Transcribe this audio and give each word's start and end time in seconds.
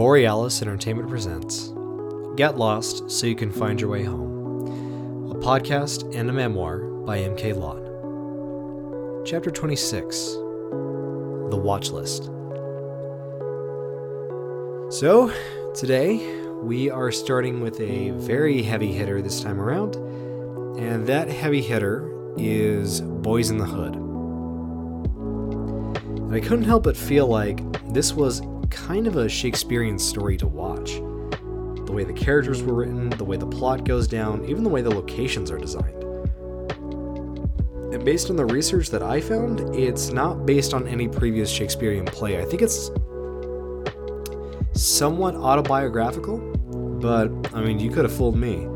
Borealis 0.00 0.62
Entertainment 0.62 1.10
presents 1.10 1.74
Get 2.34 2.56
Lost 2.56 3.10
So 3.10 3.26
You 3.26 3.34
Can 3.34 3.52
Find 3.52 3.78
Your 3.78 3.90
Way 3.90 4.04
Home, 4.04 5.30
a 5.30 5.34
podcast 5.34 6.14
and 6.14 6.30
a 6.30 6.32
memoir 6.32 6.78
by 6.78 7.18
M.K. 7.18 7.52
Lott. 7.52 7.82
Chapter 9.26 9.50
26 9.50 10.36
The 11.50 11.60
Watch 11.62 11.90
List. 11.90 12.30
So, 14.90 15.30
today 15.74 16.40
we 16.62 16.88
are 16.88 17.12
starting 17.12 17.60
with 17.60 17.78
a 17.78 18.12
very 18.12 18.62
heavy 18.62 18.92
hitter 18.94 19.20
this 19.20 19.42
time 19.42 19.60
around, 19.60 19.96
and 20.80 21.06
that 21.08 21.28
heavy 21.28 21.60
hitter 21.60 22.10
is 22.38 23.02
Boyz 23.02 23.50
n 23.50 23.58
the 23.58 23.66
Hood. 23.66 23.96
And 26.16 26.34
I 26.34 26.40
couldn't 26.40 26.64
help 26.64 26.84
but 26.84 26.96
feel 26.96 27.26
like 27.26 27.60
this 27.92 28.14
was 28.14 28.40
kind 28.70 29.06
of 29.06 29.16
a 29.16 29.28
Shakespearean 29.28 29.98
story 29.98 30.36
to 30.38 30.46
watch. 30.46 30.94
The 31.86 31.92
way 31.92 32.04
the 32.04 32.12
characters 32.12 32.62
were 32.62 32.74
written, 32.74 33.10
the 33.10 33.24
way 33.24 33.36
the 33.36 33.46
plot 33.46 33.84
goes 33.84 34.06
down, 34.06 34.44
even 34.46 34.62
the 34.62 34.70
way 34.70 34.80
the 34.80 34.90
locations 34.90 35.50
are 35.50 35.58
designed. 35.58 36.02
And 37.92 38.04
based 38.04 38.30
on 38.30 38.36
the 38.36 38.46
research 38.46 38.90
that 38.90 39.02
I 39.02 39.20
found, 39.20 39.74
it's 39.74 40.10
not 40.10 40.46
based 40.46 40.72
on 40.72 40.86
any 40.86 41.08
previous 41.08 41.50
Shakespearean 41.50 42.06
play. 42.06 42.40
I 42.40 42.44
think 42.44 42.62
it's 42.62 42.90
somewhat 44.72 45.34
autobiographical, 45.34 46.38
but 47.00 47.28
I 47.52 47.62
mean, 47.62 47.80
you 47.80 47.90
could 47.90 48.04
have 48.04 48.16
fooled 48.16 48.36
me. 48.36 48.68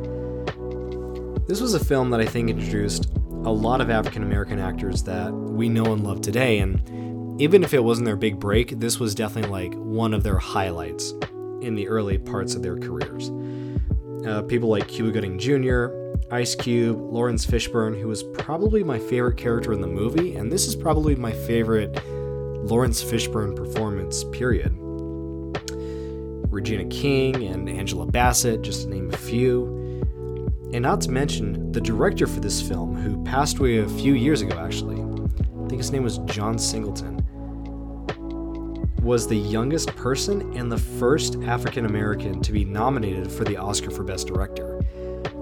This 1.47 1.61
was 1.61 1.75
a 1.75 1.85
film 1.85 2.11
that 2.11 2.21
I 2.21 2.27
think 2.27 2.51
introduced 2.51 3.11
a 3.45 3.53
lot 3.53 3.81
of 3.81 3.91
African 3.91 4.23
American 4.23 4.59
actors 4.59 5.03
that 5.05 5.33
we 5.33 5.69
know 5.69 5.93
and 5.93 6.03
love 6.03 6.21
today, 6.21 6.59
and 6.59 6.83
even 7.39 7.65
if 7.65 7.75
it 7.75 7.83
wasn't 7.83 8.07
their 8.07 8.17
big 8.17 8.39
break, 8.39 8.79
this 8.79 9.01
was 9.01 9.15
definitely 9.15 9.51
like 9.51 9.75
one 9.75 10.15
of 10.15 10.23
their 10.23 10.39
highlights 10.39 11.13
in 11.63 11.75
the 11.75 11.89
early 11.89 12.17
parts 12.17 12.55
of 12.55 12.63
their 12.63 12.77
careers. 12.77 13.31
Uh, 14.25 14.43
people 14.43 14.69
like 14.69 14.87
Cuba 14.87 15.11
Gooding 15.11 15.39
Jr., 15.39 15.87
Ice 16.31 16.55
Cube, 16.55 16.99
Laurence 17.01 17.45
Fishburne, 17.45 18.01
who 18.01 18.07
was 18.09 18.23
probably 18.23 18.85
my 18.85 18.99
favorite 18.99 19.37
character 19.37 19.73
in 19.73 19.81
the 19.81 19.87
movie, 19.87 20.37
and 20.37 20.51
this 20.51 20.67
is 20.67 20.77
probably 20.77 21.17
my 21.17 21.33
favorite 21.33 21.93
Laurence 22.65 23.03
Fishburne 23.03 23.55
performance, 23.57 24.25
period. 24.25 24.73
Regina 26.51 26.85
King 26.85 27.45
and 27.45 27.69
Angela 27.69 28.07
Bassett, 28.07 28.63
just 28.63 28.83
to 28.83 28.89
name 28.89 29.13
a 29.13 29.17
few. 29.17 29.67
And 30.73 30.83
not 30.83 31.01
to 31.03 31.11
mention 31.11 31.73
the 31.73 31.81
director 31.81 32.27
for 32.27 32.41
this 32.41 32.63
film, 32.63 32.95
who 32.95 33.23
passed 33.25 33.59
away 33.59 33.79
a 33.79 33.89
few 33.89 34.15
years 34.15 34.41
ago 34.41 34.57
actually. 34.59 35.01
I 35.01 35.69
think 35.69 35.81
his 35.81 35.91
name 35.91 36.05
was 36.05 36.19
John 36.19 36.59
Singleton 36.59 37.24
was 39.05 39.29
the 39.29 39.37
youngest 39.37 39.95
person 39.97 40.57
and 40.57 40.73
the 40.73 40.79
first 40.79 41.37
African 41.43 41.85
American 41.85 42.41
to 42.41 42.53
be 42.53 42.65
nominated 42.65 43.31
for 43.31 43.45
the 43.45 43.59
Oscar 43.59 43.91
for 43.91 44.03
Best 44.03 44.27
Director. 44.27 44.83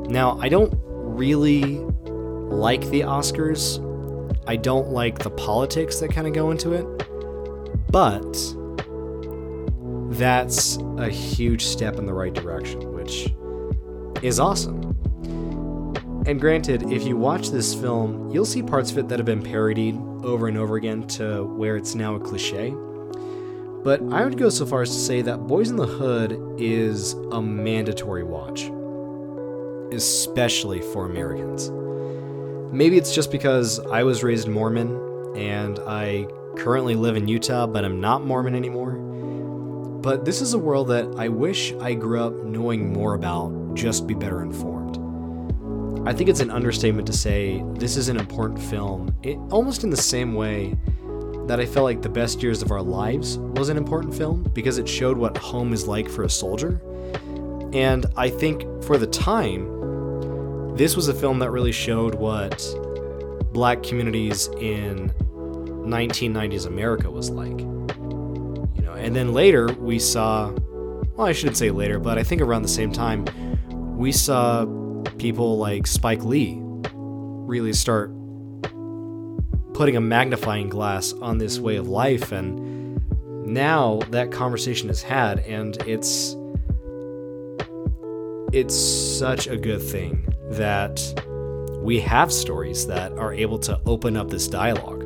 Now, 0.09 0.37
I 0.41 0.49
don't 0.49 0.75
really 0.83 1.77
like 1.77 2.81
the 2.91 3.03
Oscars. 3.03 3.79
I 4.49 4.57
don't 4.57 4.89
like 4.89 5.21
the 5.21 5.31
politics 5.31 6.01
that 6.01 6.13
kind 6.13 6.27
of 6.27 6.33
go 6.33 6.51
into 6.51 6.73
it. 6.73 6.85
But 7.93 8.33
that's 10.19 10.79
a 10.99 11.09
huge 11.09 11.65
step 11.65 11.97
in 11.99 12.07
the 12.07 12.15
right 12.15 12.35
direction, 12.35 12.93
which 12.93 13.33
is 14.23 14.41
awesome. 14.41 14.83
And 16.27 16.41
granted, 16.41 16.91
if 16.91 17.05
you 17.05 17.17
watch 17.17 17.51
this 17.51 17.75
film, 17.75 18.31
you'll 18.31 18.45
see 18.45 18.63
parts 18.63 18.91
of 18.91 18.99
it 18.99 19.09
that 19.09 19.19
have 19.19 19.27
been 19.27 19.43
parodied 19.43 19.97
over 20.25 20.49
and 20.49 20.59
over 20.59 20.77
again 20.77 21.07
to 21.09 21.45
where 21.45 21.77
it's 21.77 21.95
now 21.95 22.17
a 22.17 22.21
cliche. 22.21 22.75
But 23.85 24.01
I 24.13 24.25
would 24.25 24.39
go 24.39 24.49
so 24.49 24.65
far 24.65 24.83
as 24.83 24.91
to 24.91 24.97
say 24.99 25.23
that 25.23 25.41
Boyz 25.41 25.71
n 25.71 25.77
the 25.77 25.87
Hood 25.87 26.39
is 26.57 27.15
a 27.33 27.43
mandatory 27.43 28.23
watch, 28.23 28.71
especially 29.93 30.81
for 30.81 31.05
Americans. 31.05 31.71
Maybe 32.73 32.97
it's 32.97 33.15
just 33.15 33.33
because 33.33 33.81
I 33.81 34.05
was 34.05 34.23
raised 34.23 34.47
Mormon 34.47 35.37
and 35.37 35.81
I 35.81 36.29
currently 36.57 36.95
live 36.95 37.17
in 37.17 37.27
Utah, 37.27 37.67
but 37.67 37.85
I'm 37.85 38.01
not 38.01 38.25
Mormon 38.25 38.55
anymore. 38.55 38.93
But 40.01 40.25
this 40.25 40.41
is 40.41 40.55
a 40.55 40.59
world 40.59 40.89
that 40.89 41.07
I 41.19 41.29
wish 41.29 41.73
I 41.75 41.95
grew 41.95 42.21
up 42.21 42.35
knowing 42.45 42.93
more 42.93 43.15
about, 43.15 43.75
just 43.75 44.07
be 44.07 44.15
better 44.15 44.43
informed. 44.43 44.99
I 46.09 46.13
think 46.13 46.31
it's 46.31 46.41
an 46.41 46.51
understatement 46.51 47.07
to 47.09 47.13
say 47.13 47.65
this 47.75 47.97
is 47.97 48.09
an 48.09 48.17
important 48.17 48.61
film, 48.61 49.15
it, 49.23 49.37
almost 49.51 49.85
in 49.85 49.91
the 49.91 49.97
same 49.97 50.35
way 50.35 50.77
that 51.47 51.61
I 51.61 51.67
felt 51.67 51.85
like 51.85 52.03
The 52.03 52.09
Best 52.09 52.43
Years 52.43 52.63
of 52.63 52.71
Our 52.71 52.83
Lives 52.83 53.39
was 53.39 53.69
an 53.69 53.77
important 53.77 54.15
film 54.15 54.45
because 54.55 54.79
it 54.79 54.89
showed 54.89 55.17
what 55.17 55.37
home 55.37 55.73
is 55.73 55.87
like 55.87 56.09
for 56.09 56.23
a 56.23 56.31
soldier. 56.31 56.81
And 57.73 58.07
I 58.17 58.31
think 58.31 58.63
for 58.85 58.99
the 58.99 59.07
time, 59.07 60.77
this 60.77 60.97
was 60.97 61.09
a 61.09 61.15
film 61.15 61.39
that 61.41 61.51
really 61.51 61.73
showed 61.73 62.15
what 62.15 62.65
black 63.53 63.83
communities 63.83 64.49
in 64.59 65.11
1990s 65.11 66.67
America 66.67 67.11
was 67.11 67.31
like. 67.31 67.61
You 67.61 68.83
know, 68.83 68.95
and 68.95 69.15
then 69.15 69.33
later 69.33 69.73
we 69.75 69.99
saw 69.99 70.53
well, 71.15 71.27
I 71.27 71.33
shouldn't 71.33 71.59
say 71.59 71.71
later, 71.71 71.99
but 71.99 72.19
I 72.19 72.23
think 72.23 72.41
around 72.41 72.63
the 72.63 72.69
same 72.69 72.91
time 72.91 73.27
we 73.99 74.13
saw 74.13 74.65
people 75.19 75.59
like 75.59 75.87
Spike 75.87 76.25
Lee 76.25 76.59
really 76.63 77.73
start 77.73 78.11
putting 79.75 79.97
a 79.97 80.01
magnifying 80.01 80.69
glass 80.69 81.13
on 81.15 81.39
this 81.39 81.59
way 81.59 81.77
of 81.77 81.89
life 81.89 82.33
and 82.33 83.01
now 83.47 84.01
that 84.11 84.31
conversation 84.31 84.89
is 84.91 85.03
had 85.03 85.41
and 85.41 85.77
it's 85.87 86.37
it's 88.53 88.75
such 88.75 89.47
a 89.47 89.57
good 89.57 89.81
thing 89.81 90.27
that 90.51 91.01
we 91.83 91.99
have 92.01 92.33
stories 92.33 92.87
that 92.87 93.13
are 93.13 93.33
able 93.33 93.59
to 93.59 93.81
open 93.87 94.17
up 94.17 94.29
this 94.29 94.47
dialogue. 94.47 95.03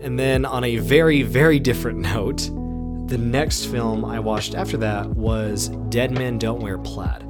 And 0.00 0.18
then 0.18 0.44
on 0.46 0.64
a 0.64 0.76
very 0.76 1.22
very 1.22 1.58
different 1.58 1.98
note 1.98 2.50
the 3.08 3.18
next 3.18 3.64
film 3.64 4.04
i 4.04 4.20
watched 4.20 4.54
after 4.54 4.76
that 4.76 5.06
was 5.08 5.68
dead 5.88 6.10
men 6.10 6.38
don't 6.38 6.60
wear 6.60 6.76
plaid 6.76 7.27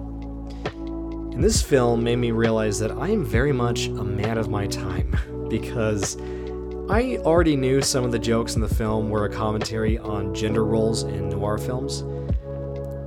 and 1.39 1.45
this 1.45 1.63
film 1.63 2.03
made 2.03 2.17
me 2.17 2.33
realize 2.33 2.81
that 2.81 2.91
I 2.91 3.11
am 3.11 3.25
very 3.25 3.53
much 3.53 3.87
a 3.87 4.03
man 4.03 4.39
of 4.39 4.49
my 4.49 4.67
time 4.67 5.17
because 5.49 6.17
I 6.91 7.19
already 7.19 7.55
knew 7.55 7.81
some 7.81 8.03
of 8.03 8.11
the 8.11 8.19
jokes 8.19 8.57
in 8.57 8.61
the 8.61 8.69
film 8.69 9.09
were 9.09 9.25
a 9.25 9.31
commentary 9.33 9.99
on 9.99 10.35
gender 10.35 10.65
roles 10.65 11.05
in 11.05 11.29
noir 11.29 11.57
films, 11.57 12.03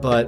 but 0.01 0.27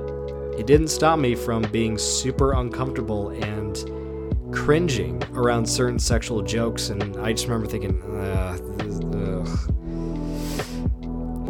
it 0.60 0.68
didn't 0.68 0.90
stop 0.90 1.18
me 1.18 1.34
from 1.34 1.62
being 1.72 1.98
super 1.98 2.52
uncomfortable 2.52 3.30
and 3.30 4.54
cringing 4.54 5.24
around 5.34 5.66
certain 5.66 5.98
sexual 5.98 6.42
jokes, 6.42 6.90
and 6.90 7.16
I 7.16 7.32
just 7.32 7.48
remember 7.48 7.68
thinking, 7.68 8.02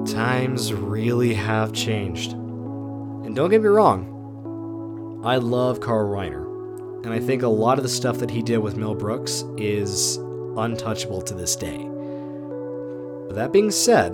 times 0.06 0.72
really 0.72 1.34
have 1.34 1.74
changed. 1.74 2.34
And 2.34 3.35
don't 3.35 3.50
get 3.50 3.64
me 3.64 3.70
wrong, 3.70 5.22
I 5.25 5.38
love 5.38 5.80
Carl 5.80 6.08
Reiner 6.08 6.42
and 7.03 7.14
I 7.14 7.19
think 7.19 7.44
a 7.44 7.47
lot 7.47 7.78
of 7.78 7.84
the 7.84 7.90
stuff 7.90 8.19
that 8.19 8.31
he 8.31 8.41
did 8.41 8.59
with 8.59 8.78
Mel 8.78 8.96
Brooks 8.96 9.44
is 9.58 10.18
untouchable 10.56 11.22
to 11.24 11.34
this 11.34 11.56
day. 11.56 11.78
But 13.28 13.36
that 13.36 13.52
being 13.52 13.72
said, 13.72 14.14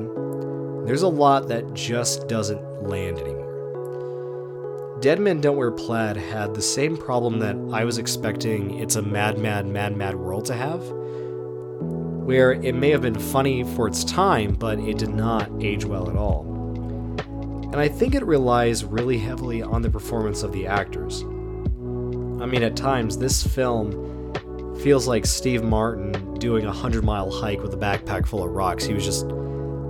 there's 0.85 1.03
a 1.03 1.07
lot 1.07 1.47
that 1.49 1.73
just 1.73 2.27
doesn't 2.27 2.83
land 2.83 3.19
anymore. 3.19 4.97
Dead 5.01 5.19
Men 5.19 5.39
Don't 5.39 5.55
Wear 5.55 5.71
Plaid 5.71 6.17
had 6.17 6.53
the 6.53 6.61
same 6.61 6.97
problem 6.97 7.39
that 7.39 7.55
I 7.71 7.85
was 7.85 7.99
expecting 7.99 8.79
It's 8.79 8.95
a 8.95 9.01
Mad, 9.01 9.37
Mad, 9.37 9.67
Mad, 9.67 9.95
Mad 9.95 10.15
World 10.15 10.45
to 10.45 10.55
have, 10.55 10.81
where 12.25 12.53
it 12.53 12.75
may 12.75 12.89
have 12.89 13.01
been 13.01 13.19
funny 13.19 13.63
for 13.75 13.87
its 13.87 14.03
time, 14.03 14.55
but 14.55 14.79
it 14.79 14.97
did 14.97 15.09
not 15.09 15.49
age 15.61 15.85
well 15.85 16.09
at 16.09 16.15
all. 16.15 16.45
And 17.71 17.77
I 17.77 17.87
think 17.87 18.15
it 18.15 18.25
relies 18.25 18.83
really 18.83 19.19
heavily 19.19 19.61
on 19.61 19.83
the 19.83 19.89
performance 19.91 20.41
of 20.43 20.51
the 20.51 20.65
actors. 20.65 21.23
I 22.41 22.45
mean, 22.45 22.63
at 22.63 22.75
times, 22.75 23.17
this 23.17 23.45
film 23.45 24.33
feels 24.81 25.07
like 25.07 25.25
Steve 25.25 25.61
Martin 25.61 26.35
doing 26.35 26.63
a 26.63 26.69
100 26.69 27.03
mile 27.03 27.29
hike 27.29 27.61
with 27.61 27.73
a 27.73 27.77
backpack 27.77 28.25
full 28.25 28.43
of 28.43 28.51
rocks. 28.51 28.85
He 28.85 28.93
was 28.93 29.03
just 29.03 29.27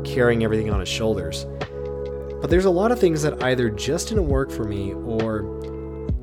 carrying 0.04 0.44
everything 0.44 0.72
on 0.72 0.80
his 0.80 0.90
shoulders. 0.90 1.46
But 2.42 2.50
there's 2.50 2.66
a 2.66 2.72
lot 2.72 2.92
of 2.92 3.00
things 3.00 3.22
that 3.22 3.44
either 3.44 3.70
just 3.70 4.10
didn't 4.10 4.28
work 4.28 4.50
for 4.50 4.64
me, 4.64 4.94
or 4.94 5.46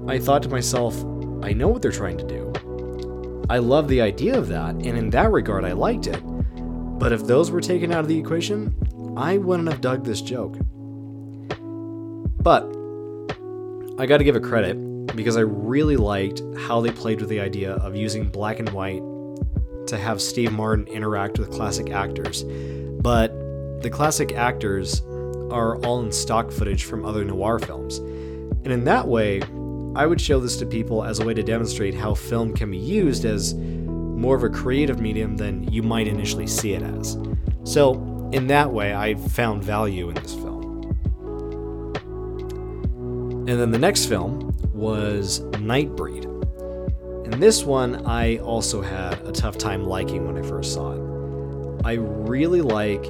I 0.08 0.18
thought 0.18 0.42
to 0.42 0.48
myself, 0.48 0.98
I 1.42 1.52
know 1.52 1.68
what 1.68 1.80
they're 1.80 1.92
trying 1.92 2.18
to 2.18 2.26
do. 2.26 3.44
I 3.48 3.58
love 3.58 3.86
the 3.86 4.00
idea 4.00 4.36
of 4.36 4.48
that, 4.48 4.70
and 4.70 4.86
in 4.86 5.10
that 5.10 5.30
regard, 5.30 5.64
I 5.64 5.72
liked 5.72 6.08
it. 6.08 6.20
But 6.98 7.12
if 7.12 7.24
those 7.24 7.52
were 7.52 7.60
taken 7.60 7.92
out 7.92 8.00
of 8.00 8.08
the 8.08 8.18
equation, 8.18 8.74
I 9.16 9.38
wouldn't 9.38 9.68
have 9.68 9.80
dug 9.80 10.04
this 10.04 10.20
joke. 10.20 10.56
But 12.42 12.64
I 14.00 14.06
gotta 14.06 14.24
give 14.24 14.34
it 14.34 14.42
credit 14.42 14.85
because 15.16 15.36
I 15.36 15.40
really 15.40 15.96
liked 15.96 16.42
how 16.56 16.80
they 16.80 16.90
played 16.90 17.20
with 17.20 17.30
the 17.30 17.40
idea 17.40 17.72
of 17.74 17.96
using 17.96 18.28
black 18.28 18.58
and 18.58 18.68
white 18.70 19.02
to 19.88 19.98
have 19.98 20.20
Steve 20.20 20.52
Martin 20.52 20.86
interact 20.88 21.38
with 21.38 21.50
classic 21.50 21.90
actors, 21.90 22.44
but 23.00 23.28
the 23.82 23.90
classic 23.90 24.32
actors 24.32 25.00
are 25.50 25.76
all 25.84 26.00
in 26.00 26.12
stock 26.12 26.50
footage 26.50 26.84
from 26.84 27.04
other 27.04 27.24
noir 27.24 27.58
films. 27.58 27.98
And 27.98 28.68
in 28.68 28.84
that 28.84 29.06
way, 29.06 29.42
I 29.94 30.06
would 30.06 30.20
show 30.20 30.40
this 30.40 30.56
to 30.58 30.66
people 30.66 31.04
as 31.04 31.20
a 31.20 31.24
way 31.24 31.34
to 31.34 31.42
demonstrate 31.42 31.94
how 31.94 32.14
film 32.14 32.52
can 32.52 32.70
be 32.70 32.78
used 32.78 33.24
as 33.24 33.54
more 33.54 34.36
of 34.36 34.42
a 34.42 34.48
creative 34.48 35.00
medium 35.00 35.36
than 35.36 35.70
you 35.72 35.82
might 35.82 36.08
initially 36.08 36.46
see 36.46 36.72
it 36.72 36.82
as. 36.82 37.16
So, 37.64 37.94
in 38.32 38.48
that 38.48 38.72
way, 38.72 38.94
I 38.94 39.14
found 39.14 39.62
value 39.62 40.08
in 40.08 40.14
this 40.16 40.34
film. 40.34 40.56
And 43.48 43.60
then 43.60 43.70
the 43.70 43.78
next 43.78 44.06
film 44.06 44.45
was 44.76 45.40
Nightbreed. 45.52 46.24
And 47.24 47.42
this 47.42 47.64
one 47.64 48.06
I 48.06 48.38
also 48.38 48.82
had 48.82 49.20
a 49.26 49.32
tough 49.32 49.58
time 49.58 49.84
liking 49.84 50.26
when 50.26 50.36
I 50.36 50.46
first 50.46 50.74
saw 50.74 50.92
it. 50.92 51.84
I 51.84 51.94
really 51.94 52.60
like 52.60 53.02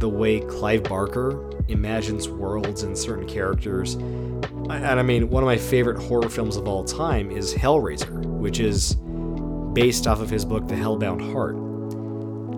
the 0.00 0.08
way 0.08 0.40
Clive 0.40 0.84
Barker 0.84 1.50
imagines 1.68 2.28
worlds 2.28 2.82
and 2.82 2.96
certain 2.96 3.28
characters. 3.28 3.94
And 3.94 4.70
I 4.70 5.02
mean, 5.02 5.28
one 5.28 5.42
of 5.42 5.46
my 5.46 5.58
favorite 5.58 6.02
horror 6.02 6.28
films 6.28 6.56
of 6.56 6.66
all 6.66 6.84
time 6.84 7.30
is 7.30 7.54
Hellraiser, 7.54 8.24
which 8.24 8.58
is 8.58 8.94
based 9.74 10.06
off 10.06 10.20
of 10.20 10.30
his 10.30 10.44
book 10.44 10.66
The 10.66 10.74
Hellbound 10.74 11.32
Heart. 11.32 11.56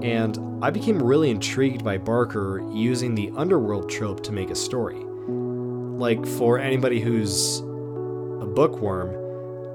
And 0.05 0.65
I 0.65 0.71
became 0.71 1.03
really 1.03 1.31
intrigued 1.31 1.85
by 1.85 1.99
Barker 1.99 2.63
using 2.73 3.15
the 3.15 3.31
underworld 3.37 3.91
trope 3.91 4.23
to 4.25 4.33
make 4.33 4.51
a 4.51 4.55
story 4.55 5.05
like 5.99 6.27
for 6.27 6.59
anybody 6.59 7.01
who's 7.01 7.63
bookworm, 8.55 9.11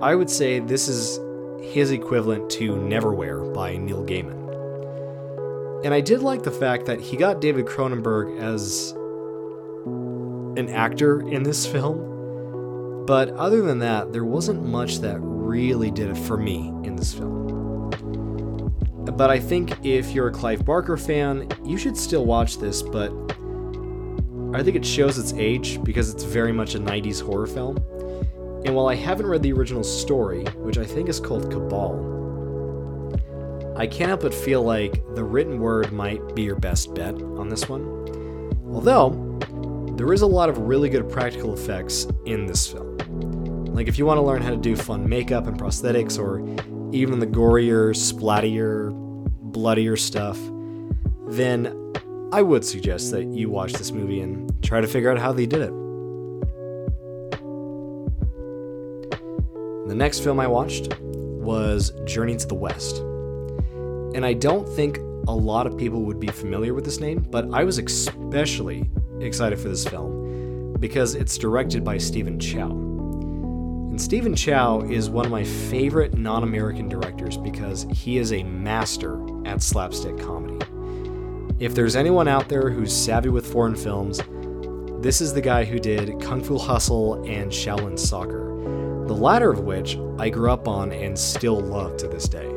I 0.02 0.16
would 0.16 0.30
say 0.30 0.60
this 0.60 0.88
is 0.88 1.20
his 1.62 1.92
equivalent 1.92 2.50
to 2.52 2.72
Neverwhere 2.72 3.54
by 3.54 3.78
Neil 3.78 4.04
Gaiman. 4.06 4.38
And 5.84 5.94
I 5.94 6.02
did 6.02 6.22
like 6.22 6.44
the 6.44 6.52
fact 6.52 6.86
that 6.88 7.00
he 7.00 7.18
got 7.18 7.42
David 7.42 7.66
Cronenberg 7.66 8.40
as 8.40 8.92
an 10.58 10.70
actor 10.70 11.22
in 11.22 11.44
this 11.44 11.66
film, 11.72 13.06
but 13.06 13.30
other 13.32 13.62
than 13.62 13.80
that, 13.80 14.12
there 14.14 14.26
wasn't 14.26 14.66
much 14.66 15.00
that 15.00 15.20
really 15.22 15.92
did 15.92 16.10
it 16.10 16.18
for 16.18 16.38
me 16.38 16.70
in 16.84 16.96
this 16.96 17.14
film. 17.14 17.40
But 19.18 19.30
I 19.30 19.40
think 19.40 19.86
if 19.86 20.12
you're 20.12 20.28
a 20.28 20.32
Clive 20.32 20.64
Barker 20.64 20.96
fan, 20.96 21.48
you 21.66 21.78
should 21.78 21.98
still 21.98 22.26
watch 22.26 22.58
this, 22.58 22.82
but 22.82 23.12
I 24.54 24.64
think 24.64 24.76
it 24.76 24.86
shows 24.86 25.18
its 25.18 25.34
age 25.34 25.84
because 25.84 26.10
it's 26.10 26.24
very 26.24 26.52
much 26.52 26.76
a 26.76 26.80
90s 26.80 27.22
horror 27.22 27.48
film. 27.48 27.78
And 28.66 28.76
while 28.76 28.88
I 28.88 28.96
haven't 28.96 29.28
read 29.28 29.42
the 29.42 29.54
original 29.54 29.84
story, 29.84 30.44
which 30.58 30.78
I 30.78 30.86
think 30.86 31.10
is 31.10 31.20
called 31.20 31.52
Cabal, 31.52 32.18
I 33.78 33.88
can't 33.88 34.20
but 34.20 34.34
feel 34.34 34.62
like 34.62 35.02
the 35.16 35.24
written 35.24 35.60
word 35.60 35.94
might 35.94 36.36
be 36.36 36.44
your 36.44 36.58
best 36.58 36.94
bet 36.94 37.16
on 37.16 37.48
this 37.48 37.70
one. 37.70 37.84
Although, 38.74 39.12
there 39.96 40.12
is 40.12 40.22
a 40.22 40.28
lot 40.28 40.50
of 40.50 40.58
really 40.58 40.90
good 40.90 41.10
practical 41.10 41.54
effects 41.54 42.06
in 42.26 42.46
this 42.46 42.68
film. 42.68 42.98
Like, 43.68 43.88
if 43.88 43.98
you 43.98 44.06
want 44.06 44.18
to 44.18 44.22
learn 44.22 44.42
how 44.42 44.50
to 44.50 44.58
do 44.58 44.76
fun 44.76 45.08
makeup 45.08 45.48
and 45.48 45.58
prosthetics, 45.58 46.20
or 46.20 46.40
even 46.94 47.20
the 47.20 47.28
gorier, 47.28 47.92
splattier, 47.92 48.92
bloodier 49.42 49.96
stuff, 49.96 50.38
then 51.28 51.94
I 52.34 52.42
would 52.42 52.66
suggest 52.66 53.12
that 53.12 53.26
you 53.26 53.50
watch 53.50 53.74
this 53.74 53.92
movie 53.92 54.20
and 54.20 54.52
try 54.62 54.82
to 54.82 54.88
figure 54.88 55.10
out 55.10 55.20
how 55.20 55.32
they 55.32 55.46
did 55.46 55.62
it. 55.62 55.72
Next 60.00 60.22
film 60.22 60.40
I 60.40 60.48
watched 60.48 60.98
was 61.02 61.92
Journey 62.06 62.38
to 62.38 62.48
the 62.48 62.56
West. 62.56 63.00
And 64.16 64.26
I 64.26 64.32
don't 64.32 64.66
think 64.66 64.98
a 65.28 65.36
lot 65.36 65.68
of 65.68 65.78
people 65.78 66.04
would 66.04 66.22
be 66.22 66.28
familiar 66.28 66.74
with 66.74 66.86
this 66.86 67.02
name, 67.02 67.20
but 67.30 67.54
I 67.54 67.66
was 67.66 67.80
especially 67.80 68.90
excited 69.20 69.60
for 69.60 69.68
this 69.68 69.86
film 69.86 70.78
because 70.80 71.16
it's 71.16 71.38
directed 71.38 71.84
by 71.84 71.98
Stephen 71.98 72.40
Chow. 72.40 72.70
And 72.70 74.02
Stephen 74.02 74.38
Chow 74.38 74.84
is 74.84 75.10
one 75.10 75.26
of 75.26 75.32
my 75.34 75.44
favorite 75.44 76.18
non 76.18 76.44
American 76.44 76.88
directors 76.88 77.36
because 77.36 77.86
he 77.92 78.20
is 78.20 78.32
a 78.32 78.42
master 78.44 79.20
at 79.46 79.62
slapstick 79.62 80.18
comedy. 80.18 80.66
If 81.60 81.76
there's 81.76 81.98
anyone 81.98 82.30
out 82.30 82.48
there 82.48 82.70
who's 82.70 82.96
savvy 82.96 83.28
with 83.28 83.52
foreign 83.52 83.76
films, 83.76 84.22
this 85.02 85.20
is 85.20 85.34
the 85.34 85.42
guy 85.42 85.66
who 85.66 85.78
did 85.78 86.22
Kung 86.22 86.42
Fu 86.42 86.58
Hustle 86.58 87.16
and 87.26 87.52
Shaolin 87.52 88.00
Soccer, 88.00 88.49
the 89.10 89.16
latter 89.16 89.50
of 89.50 89.62
which 89.62 89.98
I 90.20 90.30
grew 90.30 90.52
up 90.52 90.68
on 90.68 90.92
and 90.92 91.18
still 91.18 91.60
love 91.60 91.98
to 91.98 92.08
this 92.08 92.30
day. 92.30 92.48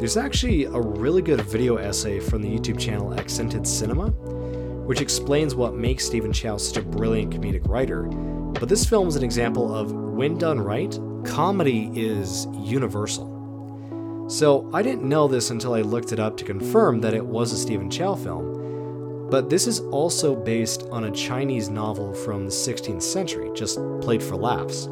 There's 0.00 0.16
actually 0.16 0.64
a 0.64 0.80
really 0.80 1.22
good 1.22 1.42
video 1.42 1.76
essay 1.76 2.18
from 2.18 2.42
the 2.42 2.48
YouTube 2.48 2.76
channel 2.76 3.14
Accented 3.14 3.64
Cinema, 3.64 4.08
which 4.08 5.00
explains 5.00 5.54
what 5.54 5.76
makes 5.76 6.04
Stephen 6.04 6.32
Chow 6.32 6.56
such 6.56 6.78
a 6.78 6.84
brilliant 6.84 7.32
comedic 7.32 7.68
writer. 7.68 8.02
But 8.02 8.68
this 8.68 8.84
film 8.84 9.06
is 9.06 9.14
an 9.14 9.22
example 9.22 9.72
of 9.72 9.92
when 9.92 10.38
done 10.38 10.60
right, 10.60 10.98
comedy 11.24 11.88
is 11.94 12.48
universal. 12.54 14.26
So 14.28 14.68
I 14.74 14.82
didn't 14.82 15.08
know 15.08 15.28
this 15.28 15.50
until 15.50 15.74
I 15.74 15.82
looked 15.82 16.10
it 16.10 16.18
up 16.18 16.36
to 16.38 16.44
confirm 16.44 17.00
that 17.02 17.14
it 17.14 17.24
was 17.24 17.52
a 17.52 17.56
Stephen 17.56 17.88
Chow 17.88 18.16
film. 18.16 19.28
But 19.30 19.50
this 19.50 19.68
is 19.68 19.78
also 19.78 20.34
based 20.34 20.82
on 20.90 21.04
a 21.04 21.12
Chinese 21.12 21.68
novel 21.68 22.12
from 22.12 22.44
the 22.44 22.50
16th 22.50 23.02
century, 23.02 23.52
just 23.54 23.78
played 24.00 24.20
for 24.20 24.34
laughs. 24.34 24.88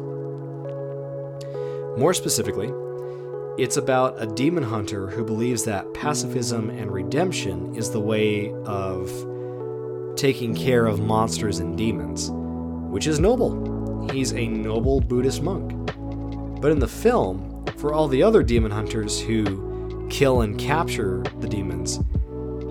More 1.97 2.13
specifically, 2.13 2.71
it's 3.57 3.77
about 3.77 4.19
a 4.19 4.25
demon 4.25 4.63
hunter 4.63 5.07
who 5.07 5.23
believes 5.23 5.63
that 5.65 5.93
pacifism 5.93 6.71
and 6.71 6.91
redemption 6.91 7.75
is 7.75 7.91
the 7.91 7.99
way 7.99 8.51
of 8.65 9.11
taking 10.15 10.55
care 10.55 10.87
of 10.87 10.99
monsters 10.99 11.59
and 11.59 11.77
demons, 11.77 12.31
which 12.91 13.05
is 13.05 13.19
noble. 13.19 14.09
He's 14.11 14.33
a 14.33 14.47
noble 14.47 15.01
Buddhist 15.01 15.43
monk. 15.43 15.71
But 16.61 16.71
in 16.71 16.79
the 16.79 16.87
film, 16.87 17.63
for 17.77 17.93
all 17.93 18.07
the 18.07 18.23
other 18.23 18.41
demon 18.41 18.71
hunters 18.71 19.21
who 19.21 20.07
kill 20.09 20.41
and 20.41 20.57
capture 20.57 21.21
the 21.41 21.47
demons, 21.47 21.99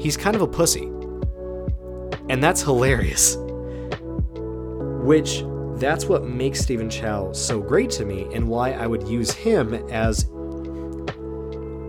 he's 0.00 0.16
kind 0.16 0.34
of 0.34 0.42
a 0.42 0.48
pussy. 0.48 0.90
And 2.28 2.42
that's 2.42 2.62
hilarious. 2.62 3.36
Which, 5.04 5.44
that's 5.78 6.06
what 6.06 6.24
makes 6.24 6.60
Stephen 6.60 6.88
Chow 6.88 7.32
so 7.32 7.60
great 7.60 7.90
to 7.92 8.04
me, 8.04 8.28
and 8.34 8.48
why 8.48 8.72
I 8.72 8.86
would 8.86 9.06
use 9.08 9.30
him 9.30 9.74
as 9.90 10.24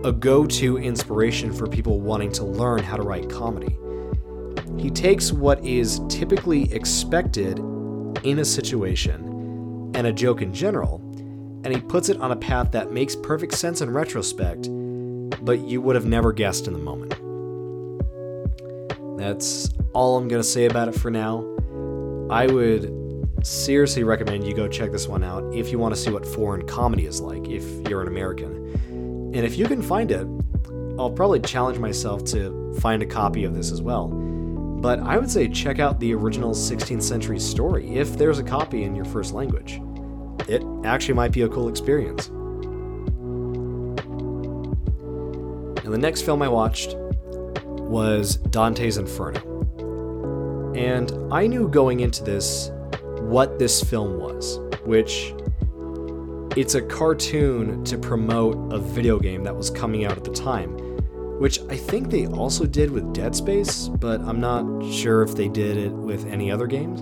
a 0.04 0.12
go 0.12 0.46
to 0.46 0.78
inspiration 0.78 1.52
for 1.52 1.66
people 1.66 2.00
wanting 2.00 2.32
to 2.32 2.44
learn 2.44 2.82
how 2.82 2.96
to 2.96 3.02
write 3.02 3.30
comedy. 3.30 3.78
He 4.78 4.90
takes 4.90 5.32
what 5.32 5.64
is 5.64 6.00
typically 6.08 6.72
expected 6.72 7.58
in 8.22 8.38
a 8.40 8.44
situation 8.44 9.92
and 9.94 10.06
a 10.06 10.12
joke 10.12 10.42
in 10.42 10.52
general 10.52 11.00
and 11.64 11.74
he 11.74 11.80
puts 11.80 12.10
it 12.10 12.20
on 12.20 12.30
a 12.30 12.36
path 12.36 12.70
that 12.72 12.92
makes 12.92 13.16
perfect 13.16 13.54
sense 13.54 13.80
in 13.80 13.90
retrospect, 13.90 14.68
but 15.42 15.60
you 15.60 15.80
would 15.80 15.96
have 15.96 16.04
never 16.04 16.32
guessed 16.32 16.66
in 16.66 16.74
the 16.74 16.78
moment. 16.78 17.10
That's 19.18 19.70
all 19.94 20.18
I'm 20.18 20.28
going 20.28 20.42
to 20.42 20.48
say 20.48 20.66
about 20.66 20.88
it 20.88 20.94
for 20.94 21.10
now. 21.10 21.38
I 22.30 22.46
would 22.46 22.84
seriously 23.44 24.04
recommend 24.04 24.46
you 24.46 24.54
go 24.54 24.66
check 24.66 24.90
this 24.90 25.06
one 25.06 25.22
out 25.22 25.44
if 25.54 25.70
you 25.70 25.78
want 25.78 25.94
to 25.94 26.00
see 26.00 26.10
what 26.10 26.26
foreign 26.26 26.66
comedy 26.66 27.06
is 27.06 27.20
like, 27.20 27.48
if 27.48 27.64
you're 27.88 28.02
an 28.02 28.08
American. 28.08 29.32
And 29.34 29.44
if 29.44 29.56
you 29.56 29.66
can 29.66 29.82
find 29.82 30.10
it, 30.10 30.26
I'll 30.98 31.10
probably 31.10 31.40
challenge 31.40 31.78
myself 31.78 32.24
to 32.26 32.74
find 32.80 33.02
a 33.02 33.06
copy 33.06 33.44
of 33.44 33.54
this 33.54 33.70
as 33.70 33.82
well. 33.82 34.08
But 34.08 35.00
I 35.00 35.18
would 35.18 35.30
say 35.30 35.48
check 35.48 35.78
out 35.78 36.00
the 36.00 36.14
original 36.14 36.52
16th 36.52 37.02
century 37.02 37.38
story 37.38 37.96
if 37.96 38.16
there's 38.16 38.38
a 38.38 38.44
copy 38.44 38.84
in 38.84 38.94
your 38.94 39.04
first 39.04 39.32
language 39.32 39.80
it 40.48 40.62
actually 40.84 41.14
might 41.14 41.32
be 41.32 41.42
a 41.42 41.48
cool 41.48 41.68
experience. 41.68 42.28
And 45.84 45.92
the 45.92 45.98
next 45.98 46.22
film 46.22 46.42
I 46.42 46.48
watched 46.48 46.96
was 47.64 48.36
Dante's 48.36 48.96
Inferno. 48.96 49.52
And 50.74 51.12
I 51.32 51.46
knew 51.46 51.68
going 51.68 52.00
into 52.00 52.24
this 52.24 52.70
what 53.34 53.58
this 53.58 53.82
film 53.82 54.20
was, 54.20 54.60
which 54.84 55.34
it's 56.56 56.76
a 56.76 56.82
cartoon 56.82 57.82
to 57.82 57.98
promote 57.98 58.72
a 58.72 58.78
video 58.78 59.18
game 59.18 59.42
that 59.42 59.56
was 59.56 59.70
coming 59.70 60.04
out 60.04 60.16
at 60.16 60.22
the 60.22 60.30
time, 60.30 60.70
which 61.40 61.58
I 61.68 61.76
think 61.76 62.10
they 62.10 62.28
also 62.28 62.64
did 62.64 62.92
with 62.92 63.12
Dead 63.12 63.34
Space, 63.34 63.88
but 63.88 64.20
I'm 64.20 64.38
not 64.38 64.84
sure 64.88 65.22
if 65.22 65.34
they 65.34 65.48
did 65.48 65.76
it 65.76 65.90
with 65.90 66.26
any 66.26 66.52
other 66.52 66.68
games. 66.68 67.00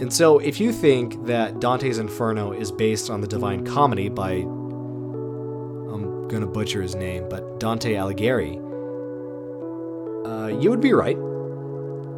And 0.00 0.10
so, 0.10 0.38
if 0.38 0.58
you 0.60 0.72
think 0.72 1.26
that 1.26 1.60
Dante's 1.60 1.98
Inferno 1.98 2.52
is 2.52 2.72
based 2.72 3.10
on 3.10 3.20
the 3.20 3.26
Divine 3.26 3.66
Comedy 3.66 4.08
by, 4.08 4.30
I'm 5.92 6.26
gonna 6.28 6.46
butcher 6.46 6.80
his 6.80 6.94
name, 6.94 7.28
but 7.28 7.60
Dante 7.60 7.92
Alighieri, 7.92 8.56
uh, 10.24 10.58
you 10.58 10.70
would 10.70 10.80
be 10.80 10.94
right. 10.94 11.18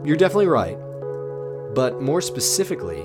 You're 0.06 0.16
definitely 0.16 0.46
right. 0.46 0.78
But 1.78 2.02
more 2.02 2.20
specifically, 2.20 3.04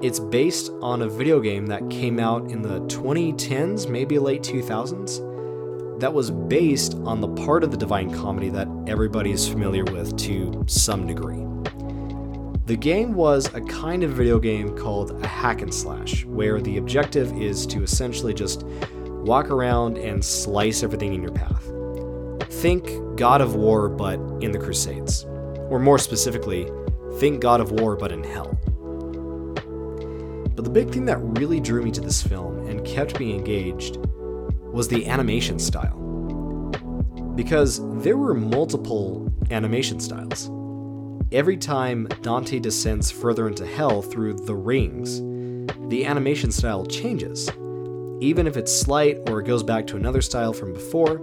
it's 0.00 0.18
based 0.18 0.70
on 0.80 1.02
a 1.02 1.08
video 1.10 1.40
game 1.40 1.66
that 1.66 1.90
came 1.90 2.18
out 2.18 2.50
in 2.50 2.62
the 2.62 2.80
2010s, 2.86 3.86
maybe 3.86 4.18
late 4.18 4.40
2000s, 4.40 6.00
that 6.00 6.14
was 6.14 6.30
based 6.30 6.94
on 7.04 7.20
the 7.20 7.28
part 7.28 7.62
of 7.62 7.70
the 7.70 7.76
Divine 7.76 8.10
Comedy 8.10 8.48
that 8.48 8.66
everybody 8.86 9.30
is 9.30 9.46
familiar 9.46 9.84
with 9.84 10.16
to 10.20 10.64
some 10.66 11.06
degree. 11.06 11.44
The 12.64 12.78
game 12.78 13.12
was 13.12 13.52
a 13.52 13.60
kind 13.60 14.02
of 14.02 14.12
video 14.12 14.38
game 14.38 14.74
called 14.74 15.22
a 15.22 15.26
hack 15.26 15.60
and 15.60 15.74
slash, 15.74 16.24
where 16.24 16.62
the 16.62 16.78
objective 16.78 17.30
is 17.38 17.66
to 17.66 17.82
essentially 17.82 18.32
just 18.32 18.62
walk 18.62 19.50
around 19.50 19.98
and 19.98 20.24
slice 20.24 20.82
everything 20.82 21.12
in 21.12 21.20
your 21.22 21.32
path. 21.32 21.62
Think 22.54 23.18
God 23.18 23.42
of 23.42 23.54
War, 23.54 23.90
but 23.90 24.18
in 24.40 24.50
the 24.50 24.58
Crusades. 24.58 25.26
Or 25.68 25.78
more 25.78 25.98
specifically, 25.98 26.70
think 27.18 27.40
God 27.40 27.60
of 27.60 27.72
War, 27.72 27.96
but 27.96 28.12
in 28.12 28.24
hell. 28.24 28.58
But 30.54 30.64
the 30.64 30.70
big 30.70 30.90
thing 30.90 31.04
that 31.06 31.18
really 31.20 31.60
drew 31.60 31.82
me 31.82 31.90
to 31.92 32.00
this 32.00 32.22
film 32.22 32.66
and 32.66 32.84
kept 32.84 33.18
me 33.20 33.34
engaged 33.34 33.98
was 34.72 34.88
the 34.88 35.06
animation 35.06 35.58
style. 35.58 35.96
Because 37.34 37.80
there 38.02 38.16
were 38.16 38.34
multiple 38.34 39.32
animation 39.50 40.00
styles 40.00 40.50
every 41.32 41.56
time 41.56 42.06
Dante 42.22 42.58
descends 42.58 43.10
further 43.10 43.48
into 43.48 43.66
hell 43.66 44.00
through 44.02 44.34
the 44.34 44.54
rings, 44.54 45.20
the 45.90 46.06
animation 46.06 46.50
style 46.50 46.86
changes, 46.86 47.50
even 48.20 48.46
if 48.46 48.56
it's 48.56 48.74
slight 48.74 49.18
or 49.28 49.40
it 49.40 49.46
goes 49.46 49.62
back 49.62 49.86
to 49.88 49.96
another 49.96 50.22
style 50.22 50.52
from 50.52 50.72
before. 50.72 51.16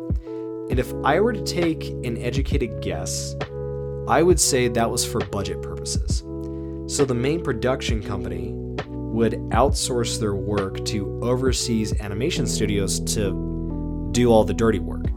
And 0.70 0.80
if 0.80 0.94
I 1.04 1.20
were 1.20 1.34
to 1.34 1.44
take 1.44 1.86
an 2.04 2.18
educated 2.18 2.82
guess, 2.82 3.36
I 4.08 4.22
would 4.22 4.40
say 4.40 4.68
that 4.68 4.90
was 4.90 5.04
for 5.04 5.20
budget 5.20 5.62
purposes. 5.64 6.20
So 6.88 7.06
the 7.06 7.16
main 7.16 7.44
production 7.44 8.04
company 8.04 8.52
would 8.88 9.34
outsource 9.50 10.20
their 10.20 10.36
work 10.36 10.86
to 10.86 11.20
overseas 11.24 12.00
animation 12.02 12.46
studios 12.46 13.00
to 13.16 14.10
do 14.12 14.32
all 14.32 14.44
the 14.44 14.54
dirty 14.54 14.78
work, 14.78 15.08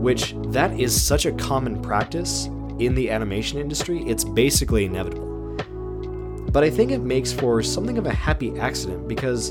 which 0.00 0.34
that 0.46 0.80
is 0.80 1.00
such 1.00 1.26
a 1.26 1.32
common 1.32 1.82
practice 1.82 2.46
in 2.78 2.94
the 2.94 3.10
animation 3.10 3.58
industry, 3.58 4.02
it's 4.04 4.24
basically 4.24 4.86
inevitable. 4.86 5.28
But 6.50 6.64
I 6.64 6.70
think 6.70 6.90
it 6.90 7.02
makes 7.02 7.32
for 7.32 7.62
something 7.62 7.98
of 7.98 8.06
a 8.06 8.14
happy 8.14 8.58
accident 8.58 9.08
because 9.08 9.50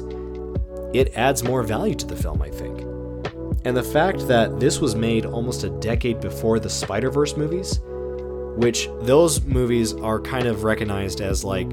it 0.93 1.15
adds 1.15 1.43
more 1.43 1.61
value 1.61 1.95
to 1.95 2.05
the 2.07 2.15
film, 2.15 2.41
I 2.41 2.49
think. 2.49 2.81
And 3.63 3.77
the 3.77 3.83
fact 3.83 4.27
that 4.27 4.59
this 4.59 4.79
was 4.79 4.95
made 4.95 5.25
almost 5.25 5.63
a 5.63 5.69
decade 5.69 6.19
before 6.19 6.59
the 6.59 6.69
Spider 6.69 7.11
Verse 7.11 7.37
movies, 7.37 7.79
which 8.61 8.87
those 9.01 9.41
movies 9.41 9.93
are 9.93 10.21
kind 10.21 10.45
of 10.45 10.63
recognized 10.63 11.19
as 11.19 11.43
like 11.43 11.67